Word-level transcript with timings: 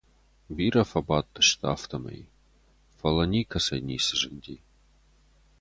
Бирӕ 0.55 0.83
фӕбадтысты 0.91 1.65
афтӕмӕй, 1.73 2.21
фӕлӕ 2.97 3.25
никӕцӕй 3.31 3.81
ницы 3.87 4.15
зынди. 4.19 4.57